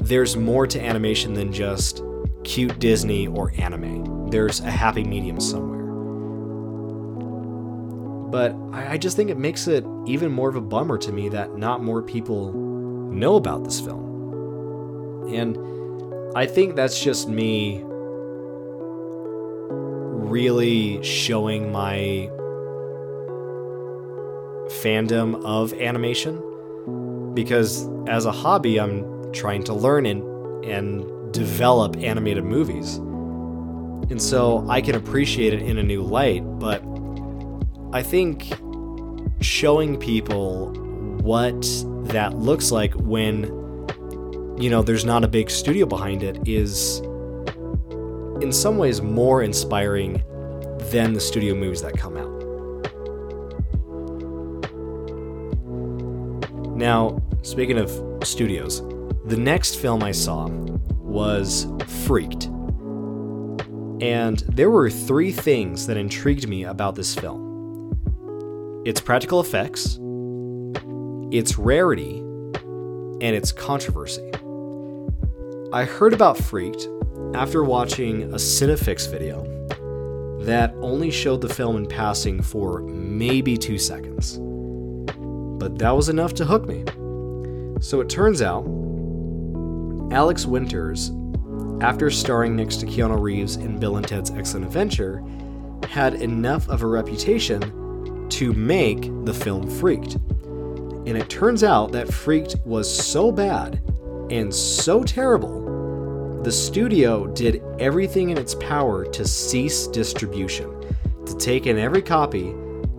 there's 0.00 0.34
more 0.34 0.66
to 0.66 0.82
animation 0.82 1.34
than 1.34 1.52
just 1.52 2.02
cute 2.42 2.78
Disney 2.78 3.26
or 3.26 3.52
anime. 3.58 4.30
There's 4.30 4.60
a 4.60 4.70
happy 4.70 5.04
medium 5.04 5.38
somewhere. 5.40 5.82
But 8.30 8.56
I, 8.72 8.96
just 8.96 9.14
think 9.14 9.28
it 9.28 9.36
makes 9.36 9.68
it 9.68 9.84
even 10.06 10.32
more 10.32 10.48
of 10.48 10.56
a 10.56 10.60
bummer 10.62 10.96
to 10.96 11.12
me 11.12 11.28
that 11.28 11.58
not 11.58 11.82
more 11.82 12.00
people 12.00 12.54
know 12.54 13.36
about 13.36 13.62
this 13.62 13.78
film. 13.78 15.28
And 15.34 16.34
I 16.34 16.46
think 16.46 16.76
that's 16.76 16.98
just 16.98 17.28
me 17.28 17.82
really 20.32 21.02
showing 21.02 21.70
my 21.70 22.30
fandom 24.82 25.42
of 25.44 25.72
animation 25.74 26.40
because 27.34 27.88
as 28.08 28.26
a 28.26 28.32
hobby 28.32 28.80
I'm 28.80 29.32
trying 29.32 29.64
to 29.64 29.74
learn 29.74 30.06
and 30.06 30.22
and 30.64 31.32
develop 31.32 31.96
animated 31.96 32.44
movies. 32.44 32.96
And 34.10 34.20
so 34.20 34.66
I 34.68 34.80
can 34.80 34.94
appreciate 34.94 35.54
it 35.54 35.62
in 35.62 35.78
a 35.78 35.82
new 35.82 36.02
light, 36.02 36.42
but 36.58 36.84
I 37.92 38.02
think 38.02 38.52
showing 39.40 39.98
people 39.98 40.72
what 41.22 41.62
that 42.08 42.36
looks 42.36 42.70
like 42.70 42.92
when 42.94 43.44
you 44.58 44.68
know 44.68 44.82
there's 44.82 45.04
not 45.04 45.24
a 45.24 45.28
big 45.28 45.50
studio 45.50 45.86
behind 45.86 46.22
it 46.22 46.38
is 46.46 46.98
in 48.42 48.52
some 48.52 48.76
ways 48.76 49.00
more 49.00 49.42
inspiring 49.42 50.22
than 50.90 51.12
the 51.12 51.20
studio 51.20 51.54
movies 51.54 51.82
that 51.82 51.96
come 51.96 52.16
out. 52.16 52.41
Now, 56.82 57.22
speaking 57.42 57.78
of 57.78 57.92
studios, 58.24 58.80
the 59.26 59.36
next 59.36 59.76
film 59.76 60.02
I 60.02 60.10
saw 60.10 60.48
was 60.98 61.68
Freaked. 61.86 62.46
And 64.02 64.40
there 64.48 64.68
were 64.68 64.90
three 64.90 65.30
things 65.30 65.86
that 65.86 65.96
intrigued 65.96 66.48
me 66.48 66.64
about 66.64 66.96
this 66.96 67.14
film 67.14 68.82
its 68.84 69.00
practical 69.00 69.38
effects, 69.38 70.00
its 71.30 71.56
rarity, 71.56 72.18
and 72.18 73.22
its 73.22 73.52
controversy. 73.52 74.28
I 75.72 75.84
heard 75.84 76.12
about 76.12 76.36
Freaked 76.36 76.88
after 77.32 77.62
watching 77.62 78.24
a 78.24 78.38
Cinefix 78.38 79.08
video 79.08 79.44
that 80.40 80.74
only 80.80 81.12
showed 81.12 81.42
the 81.42 81.48
film 81.48 81.76
in 81.76 81.86
passing 81.86 82.42
for 82.42 82.80
maybe 82.80 83.56
two 83.56 83.78
seconds. 83.78 84.40
But 85.62 85.78
that 85.78 85.92
was 85.92 86.08
enough 86.08 86.34
to 86.34 86.44
hook 86.44 86.66
me. 86.66 86.82
So 87.80 88.00
it 88.00 88.08
turns 88.08 88.42
out, 88.42 88.64
Alex 90.10 90.44
Winters, 90.44 91.12
after 91.80 92.10
starring 92.10 92.56
next 92.56 92.78
to 92.78 92.86
Keanu 92.86 93.20
Reeves 93.20 93.54
in 93.54 93.78
Bill 93.78 93.96
and 93.96 94.08
Ted's 94.08 94.32
Excellent 94.32 94.66
Adventure, 94.66 95.22
had 95.88 96.14
enough 96.14 96.68
of 96.68 96.82
a 96.82 96.86
reputation 96.88 98.28
to 98.28 98.52
make 98.54 99.02
the 99.24 99.32
film 99.32 99.70
Freaked. 99.70 100.16
And 101.06 101.16
it 101.16 101.30
turns 101.30 101.62
out 101.62 101.92
that 101.92 102.12
Freaked 102.12 102.56
was 102.64 102.92
so 102.92 103.30
bad 103.30 103.80
and 104.30 104.52
so 104.52 105.04
terrible, 105.04 106.42
the 106.42 106.50
studio 106.50 107.28
did 107.28 107.62
everything 107.78 108.30
in 108.30 108.36
its 108.36 108.56
power 108.56 109.04
to 109.04 109.24
cease 109.24 109.86
distribution, 109.86 110.68
to 111.24 111.36
take 111.36 111.68
in 111.68 111.78
every 111.78 112.02
copy, 112.02 112.52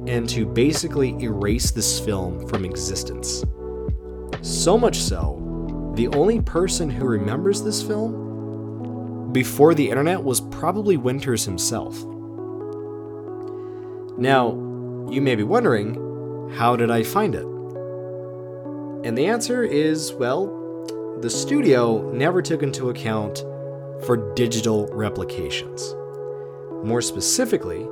and 0.08 0.28
to 0.30 0.46
basically 0.46 1.16
erase 1.22 1.72
this 1.72 2.00
film 2.00 2.48
from 2.48 2.66
existence. 2.66 3.44
So 4.42 4.78
much 4.78 4.98
so, 4.98 5.92
the 5.96 6.08
only 6.10 6.42
person 6.42 6.90
who 6.90 7.06
remembers 7.06 7.62
this 7.64 7.82
film 7.82 9.32
before 9.32 9.74
the 9.74 9.90
internet 9.90 10.24
was 10.24 10.42
probably 10.42 10.98
Winters 10.98 11.46
himself. 11.46 12.04
Now, 14.18 14.52
you 15.10 15.22
may 15.22 15.36
be 15.36 15.44
wondering, 15.44 16.50
how 16.56 16.76
did 16.76 16.92
I 16.92 17.04
find 17.04 17.36
it? 17.36 17.46
And 19.06 19.18
the 19.18 19.26
answer 19.26 19.64
is 19.64 20.14
well, 20.14 21.18
the 21.22 21.30
studio 21.30 22.12
never 22.12 22.42
took 22.42 22.64
into 22.64 22.90
account 22.90 23.40
for 24.06 24.34
digital 24.36 24.88
replications. 24.88 25.96
More 26.84 27.02
specifically, 27.02 27.88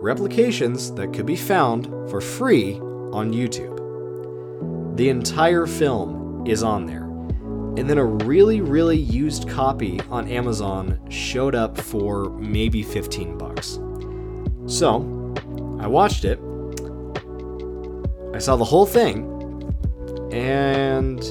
replications 0.00 0.92
that 0.92 1.12
could 1.12 1.26
be 1.26 1.36
found 1.36 1.86
for 2.10 2.20
free 2.20 2.74
on 3.12 3.32
YouTube. 3.32 3.76
The 4.96 5.08
entire 5.08 5.66
film 5.66 6.46
is 6.46 6.62
on 6.62 6.86
there. 6.86 7.04
And 7.78 7.90
then 7.90 7.98
a 7.98 8.04
really, 8.04 8.60
really 8.60 8.96
used 8.96 9.48
copy 9.48 10.00
on 10.10 10.28
Amazon 10.28 10.98
showed 11.10 11.54
up 11.54 11.78
for 11.78 12.30
maybe 12.30 12.82
15 12.82 13.36
bucks. 13.36 13.78
So, 14.66 15.34
I 15.78 15.86
watched 15.86 16.24
it 16.24 16.40
I 18.36 18.38
saw 18.38 18.54
the 18.56 18.66
whole 18.66 18.84
thing, 18.84 19.24
and 20.30 21.22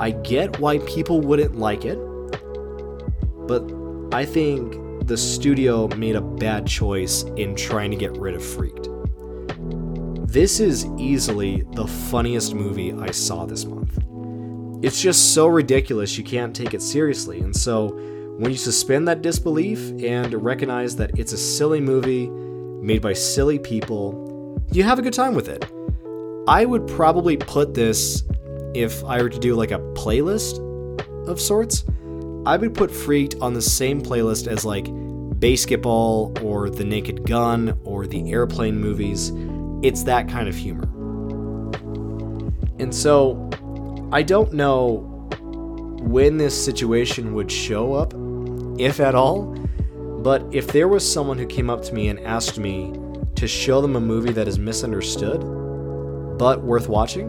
I 0.00 0.10
get 0.10 0.58
why 0.58 0.78
people 0.78 1.20
wouldn't 1.20 1.56
like 1.56 1.84
it, 1.84 1.96
but 3.46 3.62
I 4.12 4.24
think 4.24 4.74
the 5.08 5.16
studio 5.16 5.88
made 5.96 6.14
a 6.16 6.20
bad 6.20 6.66
choice 6.66 7.22
in 7.36 7.56
trying 7.56 7.90
to 7.90 7.96
get 7.96 8.16
rid 8.18 8.34
of 8.34 8.44
Freaked. 8.44 8.88
This 10.30 10.60
is 10.60 10.84
easily 10.98 11.64
the 11.72 11.86
funniest 11.86 12.54
movie 12.54 12.92
I 12.92 13.10
saw 13.10 13.46
this 13.46 13.64
month. 13.64 13.98
It's 14.84 15.00
just 15.00 15.32
so 15.32 15.46
ridiculous 15.46 16.18
you 16.18 16.24
can't 16.24 16.54
take 16.54 16.74
it 16.74 16.82
seriously, 16.82 17.40
and 17.40 17.56
so 17.56 17.88
when 18.38 18.50
you 18.50 18.58
suspend 18.58 19.08
that 19.08 19.22
disbelief 19.22 19.80
and 20.02 20.32
recognize 20.34 20.94
that 20.96 21.18
it's 21.18 21.32
a 21.32 21.38
silly 21.38 21.80
movie 21.80 22.28
made 22.28 23.00
by 23.00 23.14
silly 23.14 23.58
people 23.58 24.28
you 24.70 24.82
have 24.82 24.98
a 24.98 25.02
good 25.02 25.14
time 25.14 25.34
with 25.34 25.48
it. 25.48 25.64
I 26.46 26.66
would 26.66 26.86
probably 26.86 27.38
put 27.38 27.72
this 27.72 28.22
if 28.74 29.02
I 29.04 29.22
were 29.22 29.30
to 29.30 29.38
do 29.38 29.54
like 29.54 29.70
a 29.70 29.78
playlist 29.94 30.58
of 31.26 31.40
sorts. 31.40 31.84
I 32.48 32.56
would 32.56 32.74
put 32.74 32.90
Freaked 32.90 33.34
on 33.42 33.52
the 33.52 33.60
same 33.60 34.00
playlist 34.00 34.46
as 34.46 34.64
like 34.64 34.86
BASEketball 34.86 36.42
or 36.42 36.70
The 36.70 36.82
Naked 36.82 37.26
Gun 37.28 37.78
or 37.84 38.06
the 38.06 38.32
Airplane 38.32 38.80
movies. 38.80 39.32
It's 39.82 40.04
that 40.04 40.30
kind 40.30 40.48
of 40.48 40.56
humor. 40.56 40.84
And 42.78 42.94
so 42.94 43.50
I 44.12 44.22
don't 44.22 44.54
know 44.54 45.28
when 46.00 46.38
this 46.38 46.64
situation 46.64 47.34
would 47.34 47.52
show 47.52 47.92
up, 47.92 48.14
if 48.80 48.98
at 48.98 49.14
all, 49.14 49.54
But 50.22 50.44
if 50.50 50.68
there 50.68 50.88
was 50.88 51.10
someone 51.10 51.38
who 51.38 51.46
came 51.46 51.70
up 51.70 51.82
to 51.82 51.94
me 51.94 52.08
and 52.08 52.18
asked 52.20 52.58
me 52.58 52.92
to 53.36 53.46
show 53.46 53.80
them 53.80 53.94
a 53.94 54.00
movie 54.00 54.32
that 54.32 54.48
is 54.48 54.58
misunderstood 54.58 55.40
but 56.38 56.62
worth 56.62 56.88
watching, 56.88 57.28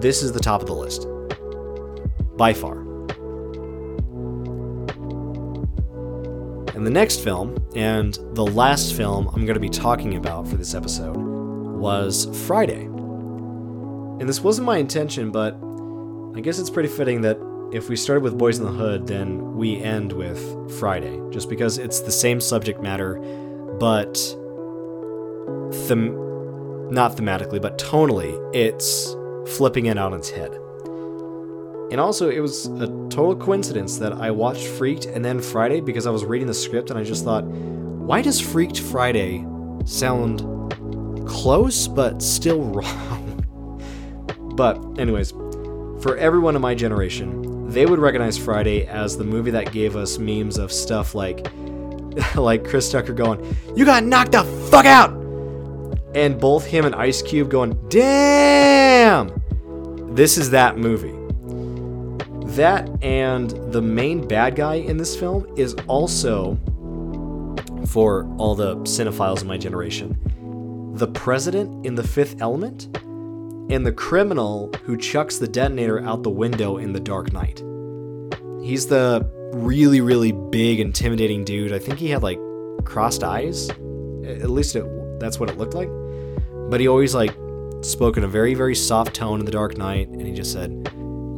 this 0.00 0.22
is 0.22 0.32
the 0.32 0.40
top 0.40 0.60
of 0.60 0.66
the 0.66 0.74
list. 0.74 1.06
By 2.36 2.52
far. 2.52 2.83
And 6.84 6.94
the 6.94 7.00
next 7.00 7.24
film, 7.24 7.56
and 7.74 8.18
the 8.34 8.44
last 8.44 8.92
film 8.92 9.28
I'm 9.28 9.46
going 9.46 9.54
to 9.54 9.58
be 9.58 9.70
talking 9.70 10.16
about 10.16 10.46
for 10.46 10.56
this 10.56 10.74
episode, 10.74 11.16
was 11.16 12.26
Friday. 12.46 12.82
And 12.84 14.28
this 14.28 14.42
wasn't 14.42 14.66
my 14.66 14.76
intention, 14.76 15.30
but 15.30 15.54
I 16.36 16.42
guess 16.42 16.58
it's 16.58 16.68
pretty 16.68 16.90
fitting 16.90 17.22
that 17.22 17.38
if 17.72 17.88
we 17.88 17.96
started 17.96 18.22
with 18.22 18.38
Boyz 18.38 18.58
n 18.58 18.66
the 18.66 18.70
Hood, 18.70 19.06
then 19.06 19.56
we 19.56 19.80
end 19.80 20.12
with 20.12 20.38
Friday, 20.78 21.18
just 21.30 21.48
because 21.48 21.78
it's 21.78 22.00
the 22.00 22.12
same 22.12 22.38
subject 22.38 22.82
matter, 22.82 23.14
but 23.80 24.12
them 25.88 26.90
not 26.90 27.16
thematically, 27.16 27.62
but 27.62 27.78
tonally, 27.78 28.38
it's 28.54 29.16
flipping 29.56 29.86
it 29.86 29.96
on 29.96 30.12
its 30.12 30.28
head. 30.28 30.54
And 31.94 32.00
also, 32.00 32.28
it 32.28 32.40
was 32.40 32.66
a 32.66 32.88
total 33.08 33.36
coincidence 33.36 33.98
that 33.98 34.14
I 34.14 34.32
watched 34.32 34.66
Freaked 34.66 35.04
and 35.04 35.24
then 35.24 35.40
Friday 35.40 35.80
because 35.80 36.08
I 36.08 36.10
was 36.10 36.24
reading 36.24 36.48
the 36.48 36.52
script 36.52 36.90
and 36.90 36.98
I 36.98 37.04
just 37.04 37.22
thought, 37.22 37.44
why 37.44 38.20
does 38.20 38.40
Freaked 38.40 38.80
Friday 38.80 39.46
sound 39.84 40.40
close 41.24 41.86
but 41.86 42.20
still 42.20 42.62
wrong? 42.72 43.84
but, 44.56 44.76
anyways, 44.98 45.30
for 46.02 46.16
everyone 46.16 46.56
in 46.56 46.62
my 46.62 46.74
generation, 46.74 47.68
they 47.68 47.86
would 47.86 48.00
recognize 48.00 48.36
Friday 48.36 48.88
as 48.88 49.16
the 49.16 49.22
movie 49.22 49.52
that 49.52 49.70
gave 49.70 49.94
us 49.94 50.18
memes 50.18 50.58
of 50.58 50.72
stuff 50.72 51.14
like 51.14 51.46
like 52.34 52.64
Chris 52.64 52.90
Tucker 52.90 53.12
going, 53.12 53.56
"You 53.76 53.84
got 53.84 54.02
knocked 54.02 54.32
the 54.32 54.42
fuck 54.68 54.84
out," 54.84 55.12
and 56.12 56.40
both 56.40 56.66
him 56.66 56.86
and 56.86 56.94
Ice 56.96 57.22
Cube 57.22 57.50
going, 57.50 57.78
"Damn." 57.88 59.30
This 60.16 60.36
is 60.36 60.50
that 60.50 60.76
movie. 60.76 61.13
That 62.54 62.88
and 63.02 63.50
the 63.72 63.82
main 63.82 64.28
bad 64.28 64.54
guy 64.54 64.76
in 64.76 64.96
this 64.96 65.16
film 65.16 65.46
is 65.56 65.74
also 65.88 66.56
for 67.86 68.26
all 68.38 68.54
the 68.54 68.76
cinephiles 68.78 69.42
in 69.42 69.48
my 69.48 69.58
generation. 69.58 70.16
The 70.94 71.08
president 71.08 71.84
in 71.84 71.96
The 71.96 72.06
Fifth 72.06 72.40
Element 72.40 72.96
and 73.70 73.84
the 73.84 73.92
criminal 73.92 74.72
who 74.84 74.96
chucks 74.96 75.38
the 75.38 75.48
detonator 75.48 76.04
out 76.04 76.22
the 76.22 76.30
window 76.30 76.76
in 76.76 76.92
The 76.92 77.00
Dark 77.00 77.32
Knight. 77.32 77.62
He's 78.62 78.86
the 78.86 79.28
really, 79.52 80.00
really 80.00 80.30
big, 80.30 80.78
intimidating 80.78 81.44
dude. 81.44 81.72
I 81.72 81.80
think 81.80 81.98
he 81.98 82.10
had 82.10 82.22
like 82.22 82.38
crossed 82.84 83.24
eyes. 83.24 83.68
At 83.70 84.50
least 84.50 84.76
it, 84.76 84.84
that's 85.18 85.40
what 85.40 85.50
it 85.50 85.58
looked 85.58 85.74
like. 85.74 85.88
But 86.70 86.80
he 86.80 86.86
always 86.86 87.16
like 87.16 87.34
spoke 87.82 88.16
in 88.16 88.22
a 88.22 88.28
very, 88.28 88.54
very 88.54 88.76
soft 88.76 89.14
tone 89.14 89.40
in 89.40 89.44
The 89.44 89.52
Dark 89.52 89.76
Knight, 89.76 90.08
and 90.08 90.24
he 90.24 90.32
just 90.32 90.52
said, 90.52 90.88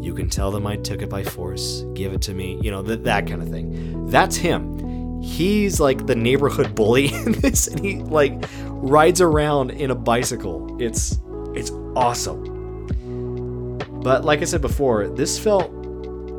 "You 0.06 0.14
can 0.14 0.30
tell 0.30 0.52
them 0.52 0.66
I 0.66 0.76
took 0.76 1.02
it 1.02 1.10
by 1.10 1.24
force. 1.24 1.84
Give 1.94 2.12
it 2.12 2.22
to 2.22 2.34
me." 2.34 2.60
You 2.62 2.70
know 2.70 2.82
that 2.82 3.02
that 3.04 3.26
kind 3.26 3.42
of 3.42 3.48
thing. 3.48 4.06
That's 4.06 4.36
him. 4.36 5.20
He's 5.20 5.80
like 5.80 6.06
the 6.06 6.14
neighborhood 6.14 6.74
bully 6.76 7.12
in 7.26 7.32
this, 7.32 7.66
and 7.66 7.84
he 7.84 7.96
like 7.96 8.44
rides 8.66 9.20
around 9.20 9.72
in 9.72 9.90
a 9.90 9.94
bicycle. 9.96 10.80
It's 10.80 11.18
it's 11.54 11.72
awesome. 11.96 13.78
But 14.02 14.24
like 14.24 14.40
I 14.40 14.44
said 14.44 14.60
before, 14.60 15.08
this 15.08 15.36
felt 15.36 15.72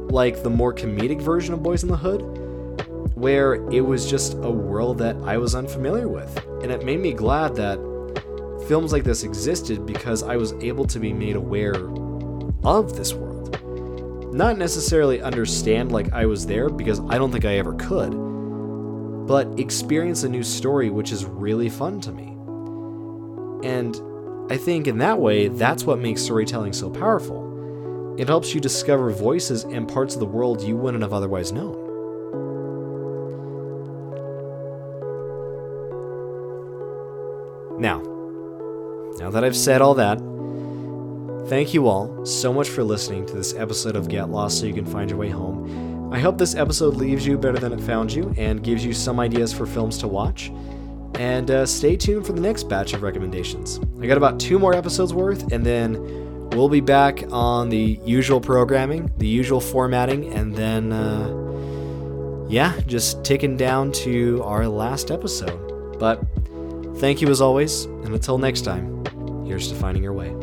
like 0.09 0.43
the 0.43 0.49
more 0.49 0.73
comedic 0.73 1.21
version 1.21 1.53
of 1.53 1.59
Boyz 1.59 1.83
n 1.83 1.89
the 1.89 1.97
Hood, 1.97 2.21
where 3.15 3.55
it 3.69 3.81
was 3.81 4.09
just 4.09 4.35
a 4.35 4.49
world 4.49 4.99
that 4.99 5.17
I 5.25 5.37
was 5.37 5.55
unfamiliar 5.55 6.07
with. 6.07 6.31
And 6.61 6.71
it 6.71 6.85
made 6.85 7.01
me 7.01 7.11
glad 7.11 7.55
that 7.57 7.77
films 8.69 8.93
like 8.93 9.03
this 9.03 9.23
existed 9.23 9.85
because 9.85 10.23
I 10.23 10.37
was 10.37 10.53
able 10.61 10.85
to 10.85 10.99
be 10.99 11.11
made 11.11 11.35
aware 11.35 11.75
of 12.63 12.95
this 12.95 13.13
world. 13.13 13.26
Not 14.37 14.59
necessarily 14.59 15.19
understand 15.19 15.91
like 15.91 16.13
I 16.13 16.27
was 16.27 16.45
there 16.45 16.69
because 16.69 16.99
I 17.09 17.17
don't 17.17 17.31
think 17.31 17.43
I 17.43 17.57
ever 17.57 17.73
could, 17.73 18.11
but 19.25 19.59
experience 19.59 20.21
a 20.21 20.29
new 20.29 20.43
story 20.43 20.91
which 20.91 21.11
is 21.11 21.25
really 21.25 21.69
fun 21.69 21.99
to 22.01 22.11
me. 22.11 22.27
And 23.67 23.99
I 24.51 24.57
think 24.57 24.85
in 24.85 24.99
that 24.99 25.17
way, 25.17 25.47
that's 25.47 25.85
what 25.85 25.97
makes 25.97 26.21
storytelling 26.21 26.73
so 26.73 26.87
powerful. 26.87 28.15
It 28.19 28.27
helps 28.27 28.53
you 28.53 28.61
discover 28.61 29.09
voices 29.09 29.63
and 29.63 29.89
parts 29.89 30.13
of 30.13 30.19
the 30.19 30.27
world 30.27 30.61
you 30.61 30.77
wouldn't 30.77 31.01
have 31.01 31.13
otherwise 31.13 31.51
known. 31.51 31.73
Now, 37.79 38.03
now 39.17 39.31
that 39.31 39.43
I've 39.43 39.57
said 39.57 39.81
all 39.81 39.95
that, 39.95 40.21
thank 41.47 41.73
you 41.73 41.87
all 41.87 42.25
so 42.25 42.51
much 42.51 42.67
for 42.67 42.83
listening 42.83 43.25
to 43.25 43.33
this 43.33 43.53
episode 43.53 43.95
of 43.95 44.09
Get 44.09 44.29
Lost 44.29 44.59
So 44.59 44.65
You 44.65 44.73
Can 44.73 44.85
Find 44.85 45.09
Your 45.09 45.17
Way 45.17 45.29
Home. 45.29 46.13
I 46.13 46.19
hope 46.19 46.37
this 46.37 46.55
episode 46.55 46.95
leaves 46.95 47.25
you 47.25 47.37
better 47.37 47.57
than 47.57 47.71
it 47.71 47.79
found 47.79 48.11
you 48.11 48.33
and 48.37 48.61
gives 48.61 48.83
you 48.83 48.93
some 48.93 49.17
ideas 49.19 49.53
for 49.53 49.65
films 49.65 49.97
to 49.99 50.09
watch. 50.09 50.51
And 51.15 51.49
uh, 51.49 51.65
stay 51.65 51.95
tuned 51.95 52.25
for 52.25 52.33
the 52.33 52.41
next 52.41 52.63
batch 52.63 52.93
of 52.93 53.01
recommendations. 53.01 53.79
I 54.01 54.07
got 54.07 54.17
about 54.17 54.41
two 54.41 54.59
more 54.59 54.75
episodes 54.75 55.13
worth, 55.13 55.53
and 55.53 55.65
then 55.65 56.49
we'll 56.49 56.69
be 56.69 56.81
back 56.81 57.23
on 57.31 57.69
the 57.69 57.99
usual 58.05 58.41
programming, 58.41 59.09
the 59.17 59.27
usual 59.27 59.61
formatting, 59.61 60.33
and 60.33 60.53
then, 60.53 60.91
uh, 60.91 62.47
yeah, 62.49 62.77
just 62.87 63.23
ticking 63.23 63.55
down 63.55 63.93
to 63.93 64.43
our 64.43 64.67
last 64.67 65.11
episode. 65.11 65.97
But 65.97 66.21
thank 66.97 67.21
you 67.21 67.29
as 67.29 67.39
always, 67.39 67.85
and 67.85 68.09
until 68.09 68.37
next 68.37 68.61
time, 68.61 69.05
here's 69.45 69.69
to 69.69 69.75
finding 69.75 70.03
your 70.03 70.13
way. 70.13 70.36